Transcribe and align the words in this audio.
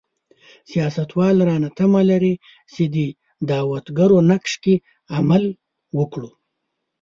سیاستوال 0.71 1.35
رانه 1.47 1.69
تمه 1.77 2.01
لري 2.09 2.33
چې 2.73 2.83
دعوتګرو 3.49 4.17
نقش 4.31 4.51
کې 4.63 4.75
عمل 5.17 5.43
وکړو. 5.97 6.29